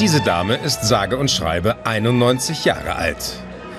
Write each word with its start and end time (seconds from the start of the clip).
Diese 0.00 0.22
Dame 0.22 0.56
ist 0.56 0.82
sage 0.82 1.18
und 1.18 1.30
schreibe 1.30 1.84
91 1.84 2.64
Jahre 2.64 2.96
alt. 2.96 3.34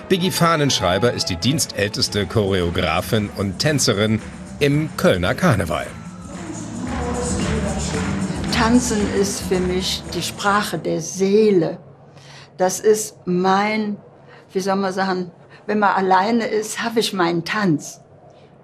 Biggie 0.08 0.30
Fahnenschreiber 0.30 1.14
ist 1.14 1.32
die 1.32 1.36
dienstälteste 1.36 2.28
Choreografin 2.28 3.32
und 3.38 3.58
Tänzerin 3.58 4.22
im 4.60 4.96
Kölner 4.98 5.34
Karneval. 5.34 5.88
Tanzen 8.54 9.02
ist 9.20 9.42
für 9.42 9.60
mich 9.60 10.04
die 10.14 10.22
Sprache 10.22 10.78
der 10.78 11.02
Seele. 11.02 11.80
Das 12.56 12.80
ist 12.80 13.18
mein, 13.26 13.98
wie 14.54 14.60
soll 14.60 14.76
man 14.76 14.94
sagen, 14.94 15.32
wenn 15.66 15.80
man 15.80 15.96
alleine 15.96 16.46
ist, 16.46 16.84
habe 16.84 17.00
ich 17.00 17.14
meinen 17.14 17.46
Tanz. 17.46 18.00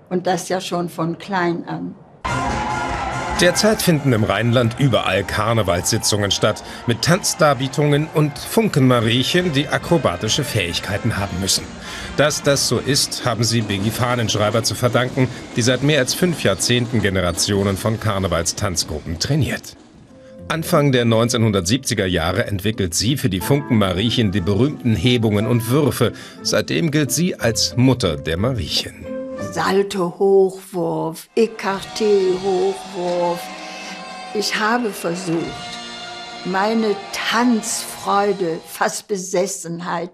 Und 0.10 0.28
das 0.28 0.48
ja 0.50 0.62
schon 0.62 0.90
von 0.90 1.18
klein 1.18 1.68
an. 1.68 1.96
Derzeit 3.40 3.84
finden 3.84 4.14
im 4.14 4.24
Rheinland 4.24 4.78
überall 4.80 5.24
Karnevalssitzungen 5.24 6.32
statt, 6.32 6.64
mit 6.88 7.04
Tanzdarbietungen 7.04 8.08
und 8.12 8.36
Funkenmariechen, 8.36 9.54
die 9.54 9.68
akrobatische 9.68 10.44
Fähigkeiten 10.44 11.18
haben 11.18 11.40
müssen. 11.40 11.64
Dass 12.18 12.42
das 12.42 12.68
so 12.68 12.80
ist, 12.80 13.26
haben 13.26 13.44
sie 13.44 13.62
Biggie 13.62 13.92
Fahnenschreiber 13.92 14.64
zu 14.64 14.74
verdanken, 14.74 15.28
die 15.56 15.62
seit 15.62 15.84
mehr 15.84 16.00
als 16.00 16.16
fünf 16.16 16.42
Jahrzehnten 16.42 17.00
Generationen 17.00 17.78
von 17.78 18.00
Karnevalstanzgruppen 18.00 19.20
trainiert. 19.20 19.76
Anfang 20.48 20.92
der 20.92 21.06
1970er 21.06 22.06
Jahre 22.06 22.48
entwickelt 22.48 22.96
sie 22.96 23.18
für 23.18 23.30
die 23.30 23.42
Funken 23.42 23.78
Mariechen 23.78 24.32
die 24.32 24.42
berühmten 24.42 24.96
Hebungen 24.96 25.46
und 25.46 25.70
Würfe. 25.70 26.14
Seitdem 26.42 26.90
gilt 26.90 27.12
sie 27.12 27.36
als 27.36 27.78
Mutter 27.78 28.18
der 28.18 28.38
Mariechen. 28.38 29.17
Salto 29.40 30.16
Hochwurf, 30.20 31.30
Ecarté 31.36 32.34
Hochwurf. 32.44 33.40
Ich 34.34 34.56
habe 34.56 34.92
versucht, 34.92 35.38
meine 36.46 36.96
Tanzfreude, 37.14 38.60
fast 38.68 39.08
Besessenheit 39.08 40.12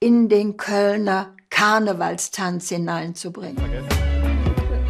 in 0.00 0.28
den 0.28 0.56
Kölner 0.56 1.34
Karnevalstanz 1.50 2.68
hineinzubringen. 2.68 3.56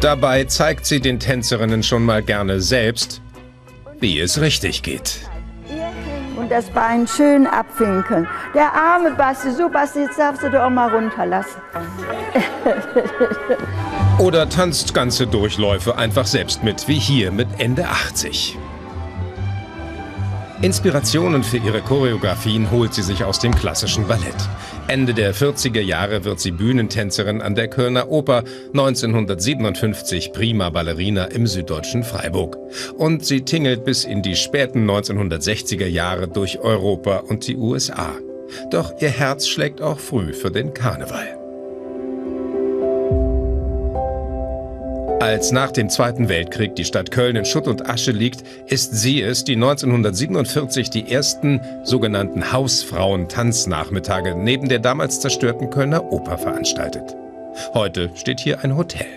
Dabei 0.01 0.45
zeigt 0.45 0.85
sie 0.85 0.99
den 1.01 1.19
Tänzerinnen 1.19 1.83
schon 1.83 2.05
mal 2.05 2.23
gerne 2.23 2.61
selbst, 2.61 3.21
wie 3.99 4.19
es 4.19 4.39
richtig 4.39 4.83
geht. 4.83 5.19
Das 6.49 6.69
Bein 6.71 7.07
schön 7.07 7.45
abwinkeln. 7.45 8.27
Der 8.55 8.73
arme 8.73 9.11
Basti, 9.11 9.51
so 9.51 9.69
Basti, 9.69 9.99
jetzt 9.99 10.17
darfst 10.17 10.41
du 10.41 10.49
doch 10.49 10.69
mal 10.69 10.89
runterlassen. 10.89 11.61
Oder 14.17 14.49
tanzt 14.49 14.93
ganze 14.93 15.27
Durchläufe 15.27 15.97
einfach 15.97 16.25
selbst 16.25 16.63
mit, 16.63 16.87
wie 16.87 16.97
hier 16.99 17.31
mit 17.31 17.47
Ende 17.59 17.87
80. 17.87 18.57
Inspirationen 20.61 21.41
für 21.41 21.55
ihre 21.55 21.79
Choreografien 21.79 22.69
holt 22.69 22.93
sie 22.93 23.01
sich 23.01 23.23
aus 23.23 23.39
dem 23.39 23.55
klassischen 23.55 24.05
Ballett. 24.07 24.35
Ende 24.87 25.13
der 25.13 25.33
40er 25.33 25.79
Jahre 25.79 26.25
wird 26.25 26.41
sie 26.41 26.51
Bühnentänzerin 26.51 27.41
an 27.41 27.55
der 27.55 27.69
Kölner 27.69 28.09
Oper, 28.09 28.43
1957 28.73 30.33
prima 30.33 30.69
Ballerina 30.69 31.25
im 31.25 31.47
süddeutschen 31.47 32.03
Freiburg. 32.03 32.57
Und 32.97 33.25
sie 33.25 33.45
tingelt 33.45 33.85
bis 33.85 34.03
in 34.03 34.21
die 34.21 34.35
späten 34.35 34.89
1960er 34.89 35.87
Jahre 35.87 36.27
durch 36.27 36.59
Europa 36.59 37.19
und 37.19 37.47
die 37.47 37.55
USA. 37.55 38.11
Doch 38.69 38.91
ihr 38.99 39.09
Herz 39.09 39.47
schlägt 39.47 39.81
auch 39.81 39.99
früh 39.99 40.33
für 40.33 40.51
den 40.51 40.73
Karneval. 40.73 41.38
Als 45.19 45.51
nach 45.51 45.71
dem 45.71 45.89
Zweiten 45.89 46.29
Weltkrieg 46.29 46.77
die 46.77 46.85
Stadt 46.85 47.11
Köln 47.11 47.35
in 47.35 47.43
Schutt 47.43 47.67
und 47.67 47.89
Asche 47.89 48.11
liegt, 48.11 48.41
ist 48.67 48.95
sie 48.95 49.21
es, 49.21 49.43
die 49.43 49.55
1947 49.55 50.89
die 50.89 51.11
ersten 51.11 51.59
sogenannten 51.83 52.53
Hausfrauen-Tanznachmittage 52.53 54.33
neben 54.35 54.69
der 54.69 54.79
damals 54.79 55.19
zerstörten 55.19 55.69
Kölner 55.69 56.09
Oper 56.13 56.37
veranstaltet. 56.37 57.17
Heute 57.73 58.09
steht 58.15 58.39
hier 58.39 58.63
ein 58.63 58.77
Hotel. 58.77 59.07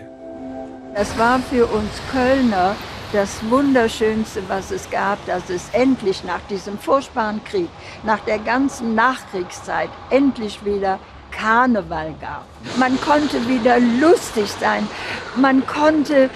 Das 0.97 1.17
war 1.19 1.39
für 1.39 1.67
uns 1.67 1.91
Kölner 2.11 2.75
das 3.13 3.39
Wunderschönste, 3.49 4.43
was 4.49 4.73
es 4.73 4.91
gab, 4.91 5.25
dass 5.27 5.51
es 5.51 5.69
endlich 5.73 6.25
nach 6.25 6.41
diesem 6.51 6.79
furchtbaren 6.79 7.45
Krieg, 7.45 7.69
nach 8.03 8.21
der 8.25 8.41
ganzen 8.41 8.97
Nachkriegszeit, 8.97 9.91
endlich 10.11 10.65
wieder 10.65 10.99
Karneval 11.43 12.15
gab. 12.21 12.47
Man 12.79 13.01
konnte 13.01 13.49
wieder 13.49 13.81
lustig 13.81 14.49
sein, 14.61 14.87
man 15.35 15.67
konnte 15.67 16.31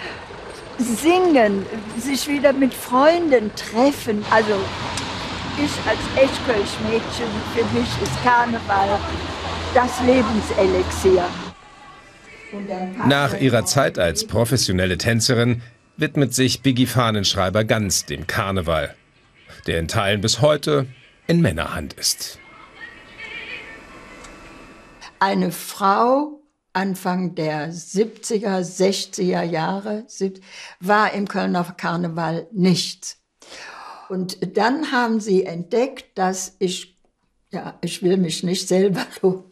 singen, 0.78 1.64
sich 1.96 2.26
wieder 2.26 2.52
mit 2.52 2.74
Freunden 2.74 3.52
treffen. 3.54 4.24
Also 4.32 4.56
ich 5.58 5.70
als 5.88 6.00
Eschkölsch-Mädchen, 6.16 7.30
für 7.54 7.78
mich 7.78 7.88
ist 8.02 8.24
Karneval 8.24 8.98
das 9.74 9.92
Lebenselixier. 10.04 11.24
Nach 13.06 13.38
ihrer 13.38 13.64
Zeit 13.64 13.98
als 13.98 14.26
professionelle 14.26 14.98
Tänzerin 14.98 15.62
widmet 15.96 16.34
sich 16.34 16.62
Biggie 16.62 16.86
Fahnenschreiber 16.86 17.62
ganz 17.62 18.06
dem 18.06 18.26
Karneval, 18.26 18.94
der 19.68 19.78
in 19.78 19.86
Teilen 19.86 20.20
bis 20.20 20.40
heute 20.40 20.86
in 21.28 21.42
Männerhand 21.42 21.92
ist. 21.92 22.40
Eine 25.19 25.50
Frau 25.50 26.43
Anfang 26.75 27.34
der 27.34 27.72
70er, 27.72 28.60
60er 28.60 29.43
Jahre 29.43 30.06
war 30.81 31.15
im 31.15 31.27
Kölner 31.27 31.65
Karneval 31.65 32.47
nichts. 32.53 33.16
Und 34.10 34.56
dann 34.59 34.93
haben 34.93 35.21
sie 35.21 35.44
entdeckt, 35.44 36.19
dass 36.19 36.54
ich, 36.59 36.99
ja, 37.50 37.78
ich 37.81 38.03
will 38.03 38.19
mich 38.19 38.43
nicht 38.43 38.69
selber 38.69 39.06
loben, 39.22 39.44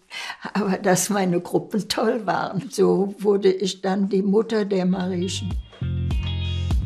aber 0.53 0.77
dass 0.77 1.09
meine 1.09 1.41
Gruppen 1.41 1.89
toll 1.89 2.27
waren. 2.27 2.69
So 2.71 3.15
wurde 3.19 3.51
ich 3.51 3.81
dann 3.81 4.11
die 4.11 4.23
Mutter 4.23 4.67
der 4.67 4.85
Marischen. 4.85 5.55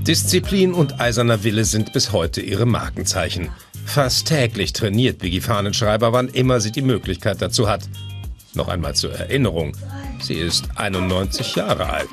Disziplin 0.06 0.72
und 0.72 1.00
eiserner 1.00 1.42
Wille 1.42 1.64
sind 1.64 1.92
bis 1.92 2.12
heute 2.12 2.40
ihre 2.40 2.64
Markenzeichen. 2.64 3.50
Fast 3.84 4.28
täglich 4.28 4.72
trainiert 4.72 5.18
Biggie 5.18 5.40
Fahnenschreiber, 5.40 6.12
wann 6.12 6.28
immer 6.28 6.60
sie 6.60 6.70
die 6.70 6.82
Möglichkeit 6.82 7.42
dazu 7.42 7.68
hat. 7.68 7.82
Noch 8.58 8.66
einmal 8.66 8.92
zur 8.92 9.12
Erinnerung, 9.12 9.72
sie 10.20 10.34
ist 10.34 10.64
91 10.74 11.54
Jahre 11.54 11.88
alt. 11.88 12.08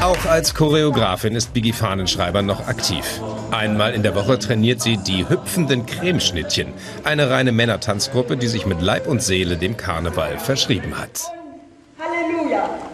Auch 0.00 0.24
als 0.24 0.54
Choreografin 0.54 1.34
ist 1.36 1.52
Biggie 1.52 1.74
Fahnenschreiber 1.74 2.40
noch 2.40 2.68
aktiv. 2.68 3.04
Einmal 3.50 3.92
in 3.92 4.02
der 4.02 4.14
Woche 4.14 4.38
trainiert 4.38 4.80
sie 4.80 4.96
die 4.96 5.28
hüpfenden 5.28 5.84
Cremeschnittchen, 5.84 6.72
eine 7.04 7.28
reine 7.28 7.52
Männertanzgruppe, 7.52 8.38
die 8.38 8.48
sich 8.48 8.64
mit 8.64 8.80
Leib 8.80 9.06
und 9.06 9.22
Seele 9.22 9.58
dem 9.58 9.76
Karneval 9.76 10.38
verschrieben 10.38 10.98
hat 10.98 11.30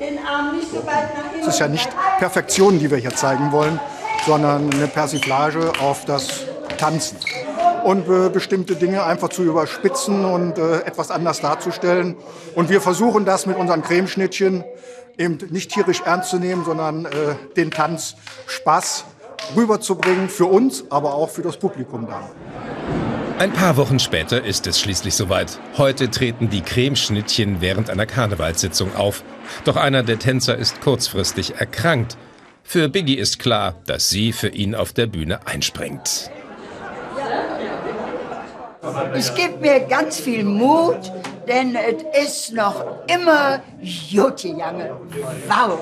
den 0.00 0.18
Arm 0.24 0.56
nicht 0.56 0.70
so 0.70 0.78
weit 0.78 1.16
nach 1.16 1.30
hinten. 1.30 1.40
Es 1.40 1.54
ist 1.54 1.58
ja 1.60 1.68
nicht 1.68 1.88
Perfektion, 2.18 2.78
die 2.78 2.90
wir 2.90 2.98
hier 2.98 3.14
zeigen 3.14 3.52
wollen, 3.52 3.80
sondern 4.26 4.70
eine 4.72 4.86
Persiflage 4.86 5.72
auf 5.80 6.04
das 6.04 6.46
Tanzen. 6.78 7.18
Und 7.84 8.08
äh, 8.08 8.28
bestimmte 8.30 8.74
Dinge 8.74 9.04
einfach 9.04 9.28
zu 9.28 9.44
überspitzen 9.44 10.24
und 10.24 10.58
äh, 10.58 10.80
etwas 10.80 11.12
anders 11.12 11.40
darzustellen. 11.40 12.16
Und 12.56 12.68
wir 12.68 12.80
versuchen 12.80 13.24
das 13.24 13.46
mit 13.46 13.56
unseren 13.56 13.82
Cremeschnittchen 13.82 14.64
eben 15.18 15.38
nicht 15.50 15.70
tierisch 15.70 16.02
ernst 16.04 16.30
zu 16.30 16.38
nehmen, 16.38 16.64
sondern 16.64 17.06
äh, 17.06 17.10
den 17.56 17.70
Tanz 17.70 18.16
Spaß 18.46 19.04
rüberzubringen 19.54 20.28
für 20.28 20.46
uns, 20.46 20.84
aber 20.90 21.14
auch 21.14 21.30
für 21.30 21.42
das 21.42 21.56
Publikum 21.56 22.06
dann. 22.06 22.24
Ein 23.38 23.52
paar 23.52 23.76
Wochen 23.76 23.98
später 23.98 24.42
ist 24.42 24.66
es 24.66 24.80
schließlich 24.80 25.14
soweit. 25.14 25.58
Heute 25.76 26.10
treten 26.10 26.48
die 26.48 26.62
Cremeschnittchen 26.62 27.60
während 27.60 27.90
einer 27.90 28.06
Karnevalssitzung 28.06 28.96
auf. 28.96 29.22
Doch 29.64 29.76
einer 29.76 30.02
der 30.02 30.18
Tänzer 30.18 30.56
ist 30.56 30.80
kurzfristig 30.80 31.56
erkrankt. 31.56 32.16
Für 32.62 32.88
Biggie 32.88 33.16
ist 33.16 33.38
klar, 33.38 33.74
dass 33.86 34.08
sie 34.08 34.32
für 34.32 34.48
ihn 34.48 34.74
auf 34.74 34.94
der 34.94 35.06
Bühne 35.06 35.46
einspringt. 35.46 36.30
Ich 39.14 39.34
gebe 39.34 39.58
mir 39.58 39.80
ganz 39.80 40.18
viel 40.18 40.42
Mut, 40.42 41.12
denn 41.46 41.76
es 42.12 42.48
ist 42.48 42.54
noch 42.54 43.06
immer 43.06 43.60
Jutti 43.82 44.56
Jange. 44.56 44.96
Wow! 45.46 45.78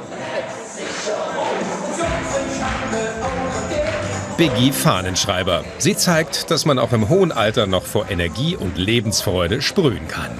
Biggie 4.36 4.72
Fahnenschreiber. 4.72 5.64
Sie 5.78 5.94
zeigt, 5.94 6.50
dass 6.50 6.64
man 6.64 6.80
auch 6.80 6.92
im 6.92 7.08
hohen 7.08 7.30
Alter 7.30 7.68
noch 7.68 7.84
vor 7.84 8.10
Energie 8.10 8.56
und 8.56 8.76
Lebensfreude 8.76 9.62
sprühen 9.62 10.08
kann. 10.08 10.32